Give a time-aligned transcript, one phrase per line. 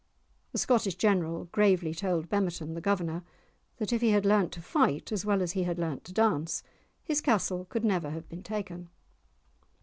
[0.51, 3.23] The Scottish general gravely told Bemerton, the governor,
[3.77, 6.63] that if he had learnt to fight as well as he had learnt to dance
[7.03, 8.89] his castle could never have been taken!